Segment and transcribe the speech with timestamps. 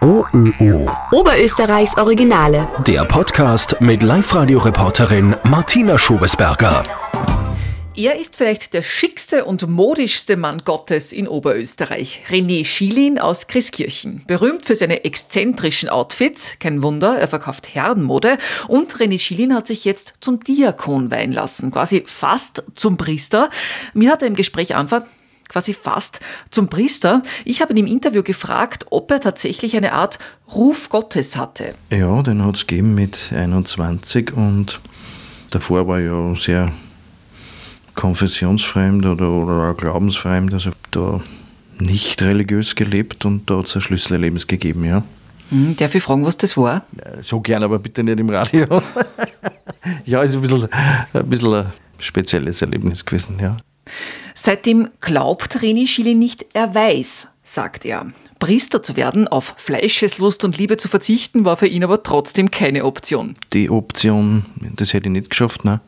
[0.00, 0.90] OÖO.
[1.12, 2.68] Oberösterreichs Originale.
[2.86, 6.82] Der Podcast mit Live-Radio-Reporterin Martina Schobesberger.
[7.94, 12.22] Er ist vielleicht der schickste und modischste Mann Gottes in Oberösterreich.
[12.30, 14.22] René Schielin aus Christkirchen.
[14.26, 16.56] Berühmt für seine exzentrischen Outfits.
[16.58, 18.38] Kein Wunder, er verkauft Herrenmode.
[18.68, 21.70] Und René Schielin hat sich jetzt zum Diakon weihen lassen.
[21.70, 23.50] Quasi fast zum Priester.
[23.92, 25.06] Mir hat er im Gespräch anfangen,
[25.52, 27.22] quasi fast zum Priester.
[27.44, 30.18] Ich habe ihn im Interview gefragt, ob er tatsächlich eine Art
[30.54, 31.74] Ruf Gottes hatte.
[31.90, 34.80] Ja, den hat es gegeben mit 21 und
[35.50, 36.72] davor war ich ja sehr
[37.94, 40.54] konfessionsfremd oder, oder auch glaubensfremd.
[40.54, 41.20] Also da
[41.78, 45.04] nicht religiös gelebt und da hat es ein Schlüsselerlebnis gegeben, ja.
[45.50, 46.86] Hm, darf ich fragen, was das war?
[47.20, 48.66] So gern, aber bitte nicht im Radio.
[50.06, 50.68] ja, ist ein bisschen,
[51.12, 53.58] ein bisschen ein spezielles Erlebnis gewesen, ja.
[54.44, 58.10] Seitdem glaubt René Schiele nicht, er weiß, sagt er.
[58.40, 62.84] Priester zu werden, auf Fleischeslust und Liebe zu verzichten, war für ihn aber trotzdem keine
[62.84, 63.36] Option.
[63.52, 65.80] Die Option, das hätte ich nicht geschafft, ne?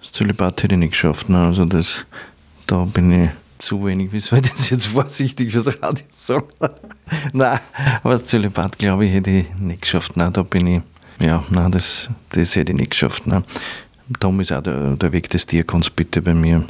[0.00, 1.46] Das Zölibat hätte ich nicht geschafft, ne?
[1.46, 2.06] Also das,
[2.68, 6.46] da bin ich zu wenig, wie soll ich das jetzt vorsichtig fürs Radio sagen?
[7.32, 7.58] nein,
[8.04, 10.16] aber das Zölibat, glaube ich, hätte ich nicht geschafft.
[10.16, 10.82] Nein, da bin ich,
[11.18, 13.26] ja, nein, das, das hätte ich nicht geschafft.
[13.26, 13.42] Nein.
[14.20, 16.64] Darum ist auch der, der Weg des Diakons bitte bei mir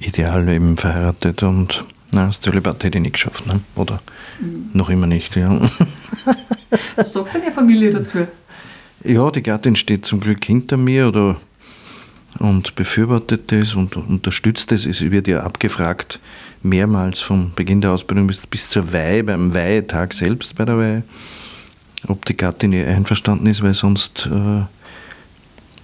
[0.00, 3.46] ideal eben verheiratet und nein, das Zölibat hätte ich nicht geschafft.
[3.46, 3.60] Ne?
[3.74, 3.98] Oder
[4.40, 4.70] mhm.
[4.72, 5.50] noch immer nicht, ja.
[6.96, 8.26] Was sagt deine Familie dazu?
[9.02, 11.36] Ja, die Gattin steht zum Glück hinter mir oder
[12.38, 14.86] und befürwortet das und unterstützt es.
[14.86, 16.20] Es wird ja abgefragt,
[16.62, 21.02] mehrmals vom Beginn der Ausbildung bis, bis zur Weihe, beim Weihetag selbst bei der Weihe,
[22.08, 24.62] ob die Gattin ihr einverstanden ist, weil sonst, äh,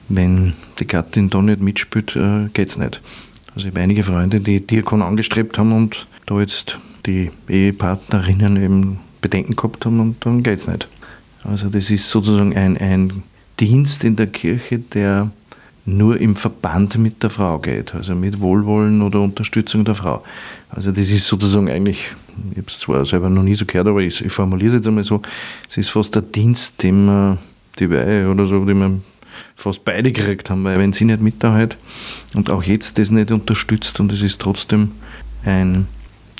[0.08, 3.00] wenn die Gattin da nicht mitspielt, äh, geht es nicht.
[3.54, 9.00] Also ich habe einige Freunde, die Diakon angestrebt haben und da jetzt die Ehepartnerinnen eben
[9.20, 10.88] Bedenken gehabt haben und dann geht es nicht.
[11.44, 13.22] Also das ist sozusagen ein, ein
[13.58, 15.30] Dienst in der Kirche, der
[15.86, 20.22] nur im Verband mit der Frau geht, also mit Wohlwollen oder Unterstützung der Frau.
[20.68, 22.14] Also das ist sozusagen eigentlich,
[22.52, 24.86] ich habe es zwar selber noch nie so gehört, aber ich, ich formuliere es jetzt
[24.86, 25.20] einmal so,
[25.68, 27.38] es ist fast der Dienst, den man
[27.78, 29.02] die Weihe oder so, die man
[29.56, 31.76] fast beide gekriegt haben, weil wenn sie nicht mithält
[32.34, 34.92] und auch jetzt das nicht unterstützt und es ist trotzdem
[35.44, 35.86] ein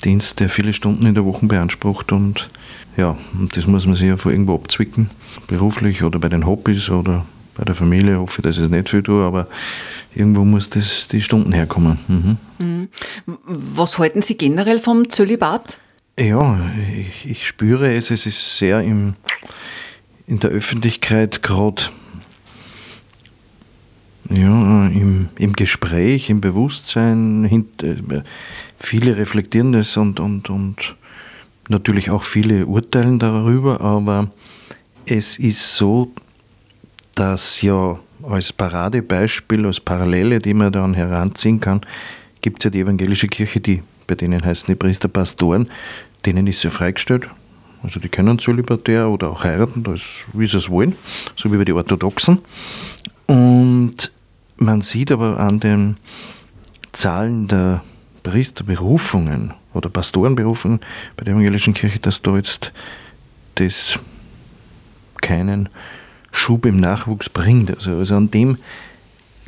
[0.03, 2.49] Dienst, der viele Stunden in der Woche beansprucht und
[2.97, 5.09] ja, und das muss man sich ja von irgendwo abzwicken,
[5.47, 7.25] beruflich oder bei den Hobbys oder
[7.55, 9.47] bei der Familie, ich hoffe, dass ich es nicht viel tue, aber
[10.15, 11.99] irgendwo muss das die Stunden herkommen.
[12.07, 12.37] Mhm.
[12.57, 12.87] mhm.
[13.45, 15.77] Was halten Sie generell vom Zölibat?
[16.19, 16.59] Ja,
[16.99, 19.15] ich, ich spüre es, es ist sehr im,
[20.27, 21.83] in der Öffentlichkeit gerade
[24.33, 27.95] ja, im, im Gespräch, im Bewusstsein, hint, äh,
[28.79, 30.95] viele reflektieren das und, und, und
[31.69, 34.31] natürlich auch viele urteilen darüber, aber
[35.05, 36.11] es ist so,
[37.15, 41.81] dass ja als Paradebeispiel, als Parallele, die man dann heranziehen kann,
[42.41, 45.69] gibt es ja die evangelische Kirche, die bei denen heißen die Priester Pastoren,
[46.25, 47.29] denen ist ja freigestellt.
[47.83, 50.01] Also die können zölibatär oder auch heiraten, das,
[50.33, 50.95] wie sie es wollen,
[51.35, 52.39] so wie bei den Orthodoxen.
[53.27, 54.11] Und
[54.61, 55.97] man sieht aber an den
[56.91, 57.83] Zahlen der
[58.23, 60.79] Priesterberufungen oder Pastorenberufungen
[61.17, 62.71] bei der evangelischen Kirche, dass da jetzt
[63.55, 63.99] das
[65.21, 65.69] keinen
[66.31, 67.71] Schub im Nachwuchs bringt.
[67.71, 68.57] Also, also an dem,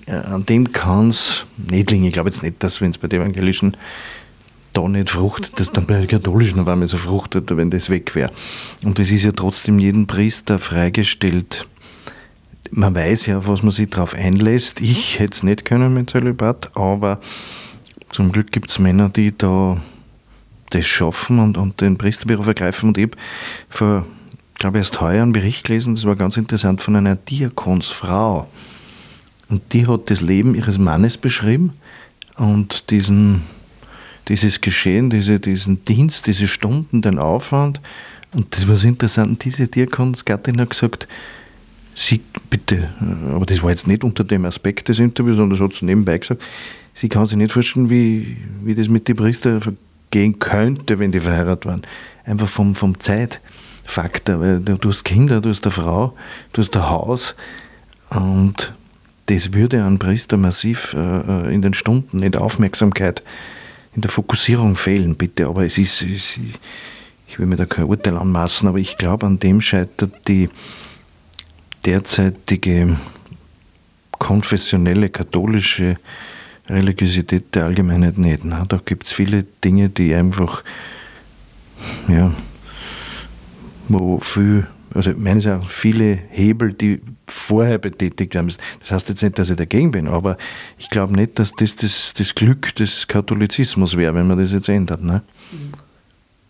[0.05, 2.05] äh, an dem kann es nicht liegen.
[2.05, 3.77] Ich glaube jetzt nicht, dass wenn es bei der evangelischen
[4.73, 8.15] da nicht fruchtet, dass dann bei der katholischen auf einmal so fruchtet, wenn das weg
[8.15, 8.31] wäre.
[8.83, 11.67] Und es ist ja trotzdem jedem Priester freigestellt,
[12.75, 14.81] man weiß ja, was man sich darauf einlässt.
[14.81, 17.19] Ich hätte es nicht können mit Zölibat, aber
[18.09, 19.81] zum Glück gibt es Männer, die da
[20.71, 22.89] das schaffen und, und den Priesterberuf ergreifen.
[22.89, 23.17] Und ich habe
[23.69, 24.05] vor,
[24.55, 28.47] glaube erst heuer einen Bericht gelesen, das war ganz interessant, von einer Diakonsfrau.
[29.49, 31.73] Und die hat das Leben ihres Mannes beschrieben
[32.37, 33.43] und diesen,
[34.27, 37.81] dieses Geschehen, diese, diesen Dienst, diese Stunden, den Aufwand.
[38.31, 41.07] Und das war so interessant, diese Diakonsgattin hat gesagt,
[41.95, 42.21] Sie
[42.53, 42.87] bitte,
[43.31, 46.19] aber das war jetzt nicht unter dem Aspekt des Interviews, sondern das hat sie nebenbei
[46.19, 46.43] gesagt,
[46.93, 49.59] sie kann sich nicht vorstellen, wie, wie das mit den Priestern
[50.11, 51.81] gehen könnte, wenn die verheiratet waren.
[52.25, 56.13] Einfach vom, vom Zeitfaktor, weil du hast Kinder, du hast eine Frau,
[56.53, 57.35] du hast ein Haus
[58.11, 58.75] und
[59.25, 63.23] das würde an Priester massiv äh, in den Stunden, in der Aufmerksamkeit,
[63.95, 65.47] in der Fokussierung fehlen, bitte.
[65.47, 69.59] Aber es ist, ich will mir da kein Urteil anmaßen, aber ich glaube, an dem
[69.59, 70.49] scheitert die
[71.85, 72.97] derzeitige
[74.11, 75.95] konfessionelle katholische
[76.69, 78.45] Religiosität der Allgemeinheit nicht.
[78.45, 78.63] Ne?
[78.67, 80.63] Da gibt es viele Dinge, die einfach,
[82.07, 82.33] ja,
[83.89, 88.53] wo viel, also meines Erachtens viele Hebel, die vorher betätigt werden.
[88.79, 90.37] Das heißt jetzt nicht, dass ich dagegen bin, aber
[90.77, 94.69] ich glaube nicht, dass das, das das Glück des Katholizismus wäre, wenn man das jetzt
[94.69, 95.03] ändert.
[95.03, 95.21] Ne?
[95.51, 95.73] Mhm.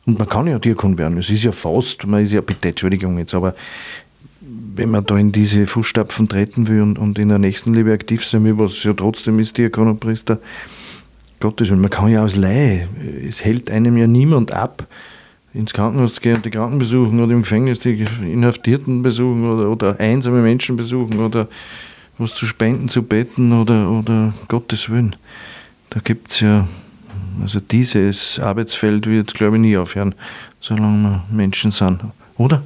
[0.06, 1.18] Und man kann ja Diakon werden.
[1.18, 3.56] Es ist ja fast, man ist ja, bitte, Entschuldigung jetzt, aber
[4.75, 8.43] wenn man da in diese Fußstapfen treten will und, und in der Nächstenliebe aktiv sein
[8.43, 10.39] will, was ja trotzdem ist, Diakon und Priester,
[11.39, 12.87] Gottes Willen, man kann ja aus Laie,
[13.27, 14.87] es hält einem ja niemand ab,
[15.53, 19.69] ins Krankenhaus zu gehen und die Kranken besuchen oder im Gefängnis die Inhaftierten besuchen oder,
[19.69, 21.47] oder einsame Menschen besuchen oder
[22.17, 25.15] was zu spenden, zu beten oder, oder Gottes Willen.
[25.89, 26.67] Da gibt es ja,
[27.41, 30.15] also dieses Arbeitsfeld wird, glaube ich, nie aufhören,
[30.59, 31.99] solange wir Menschen sind.
[32.37, 32.63] Oder?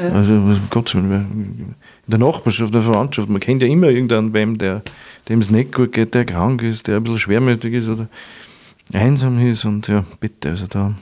[0.00, 0.12] Ja.
[0.12, 0.32] Also,
[0.70, 1.74] Gottes Willen, in
[2.06, 4.82] der Nachbarschaft, der Verwandtschaft, man kennt ja immer irgendeinen, wem, der,
[5.28, 8.08] dem es nicht gut geht, der krank ist, der ein bisschen schwermütig ist oder
[8.94, 10.94] einsam ist und ja, bitte, also da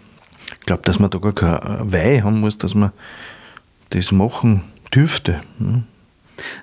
[0.50, 2.93] ich glaube, dass man da gar keine Weih haben muss, dass man
[3.91, 4.62] das machen
[4.95, 5.41] dürfte.
[5.59, 5.85] Hm.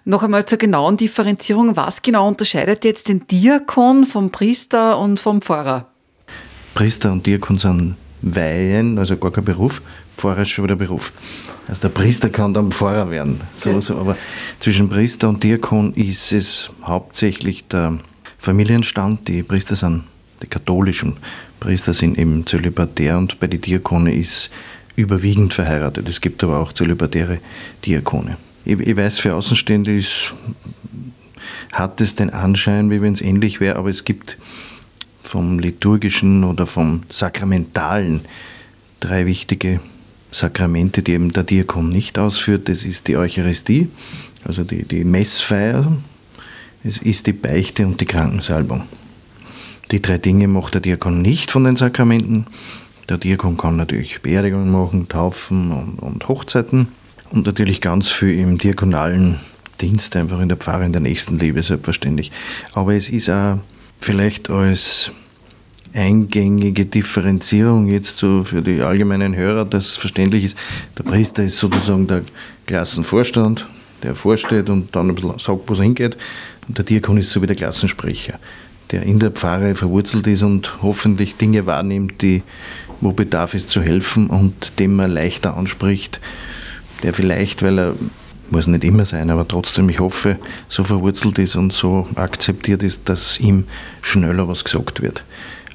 [0.06, 1.76] Noch einmal zur genauen Differenzierung.
[1.76, 5.88] Was genau unterscheidet jetzt den Diakon vom Priester und vom Pfarrer?
[6.74, 9.82] Priester und Diakon sind Weihen, also gar kein Beruf.
[10.18, 11.12] Pfarrer ist schon wieder Beruf.
[11.68, 13.42] Also der Priester kann dann Pfarrer werden.
[13.54, 13.82] So, okay.
[13.82, 13.98] so.
[13.98, 14.18] Aber
[14.60, 17.98] zwischen Priester und Diakon ist es hauptsächlich der
[18.38, 19.28] Familienstand.
[19.28, 20.04] Die Priester sind
[20.42, 21.16] die katholischen
[21.60, 24.52] Priester sind eben zölibatär und bei den Diakone ist
[24.96, 26.08] überwiegend verheiratet.
[26.08, 27.40] Es gibt aber auch zölibatäre
[27.86, 28.38] Diakone.
[28.66, 30.34] Ich, ich weiß, für Außenstehende ist,
[31.72, 34.38] hat es den Anschein, wie wenn es ähnlich wäre, aber es gibt
[35.24, 38.22] vom liturgischen oder vom sakramentalen
[39.00, 39.80] drei wichtige
[40.31, 42.68] Sakramente, die eben der Diakon nicht ausführt.
[42.69, 43.89] Das ist die Eucharistie,
[44.44, 45.98] also die, die Messfeier,
[46.83, 48.83] es ist die Beichte und die Krankensalbung.
[49.92, 52.48] Die drei Dinge macht der Diakon nicht von den Sakramenten.
[53.10, 56.88] Der Diakon kann natürlich Beerdigungen machen, Taufen und, und Hochzeiten
[57.31, 59.39] und natürlich ganz viel im diakonalen
[59.81, 62.31] Dienst, einfach in der Pfarre, in der Nächstenliebe, selbstverständlich.
[62.74, 63.60] Aber es ist auch
[64.00, 65.12] vielleicht als
[65.96, 70.58] eingängige Differenzierung jetzt so für die allgemeinen Hörer, dass verständlich ist,
[70.98, 72.24] der Priester ist sozusagen der
[72.68, 73.68] Klassenvorstand,
[74.04, 76.18] der vorsteht und dann ein bisschen sagt, wo es hingeht.
[76.68, 78.40] Und der Diakon ist so wie der Klassensprecher
[78.92, 82.44] der in der Pfarre verwurzelt ist und hoffentlich Dinge wahrnimmt, die,
[83.02, 86.20] wo Bedarf ist zu helfen und dem man leichter anspricht,
[87.04, 87.96] der vielleicht, weil er,
[88.52, 90.38] muss nicht immer sein, aber trotzdem, ich hoffe,
[90.68, 93.66] so verwurzelt ist und so akzeptiert ist, dass ihm
[94.02, 95.24] schneller was gesagt wird.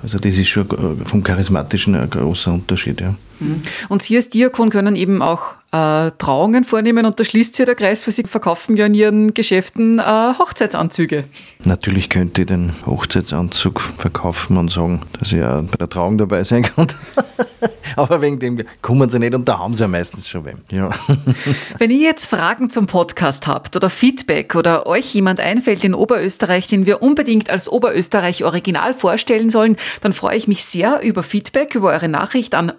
[0.03, 0.67] Also das ist schon
[1.05, 3.01] vom Charismatischen ein großer Unterschied.
[3.01, 3.15] Ja.
[3.41, 3.63] Mhm.
[3.89, 7.75] Und Sie als Diakon können eben auch äh, Trauungen vornehmen und da schließt sich der
[7.75, 10.03] Kreis, weil Sie verkaufen ja in Ihren Geschäften äh,
[10.39, 11.25] Hochzeitsanzüge.
[11.65, 16.45] Natürlich könnte ich den Hochzeitsanzug verkaufen und sagen, dass ich auch bei der Trauung dabei
[16.45, 16.89] sein kann.
[17.97, 20.61] Aber wegen dem kommen sie nicht und da haben sie ja meistens schon wem.
[20.71, 20.91] Ja.
[21.79, 26.67] Wenn ihr jetzt Fragen zum Podcast habt oder Feedback oder euch jemand einfällt in Oberösterreich,
[26.67, 31.75] den wir unbedingt als Oberösterreich Original vorstellen sollen, dann freue ich mich sehr über Feedback,
[31.75, 32.73] über eure Nachricht an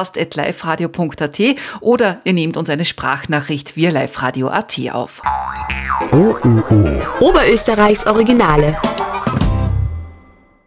[0.00, 1.40] podcast.liferadio.at
[1.80, 5.22] oder ihr nehmt uns eine Sprachnachricht via liveradio.at auf.
[6.12, 7.02] OÖO.
[7.20, 8.76] Oberösterreichs Originale.